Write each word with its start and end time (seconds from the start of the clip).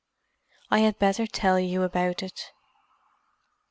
"I 0.71 0.79
had 0.79 0.97
better 0.97 1.27
tell 1.27 1.59
you 1.59 1.83
about 1.83 2.23
it. 2.23 2.51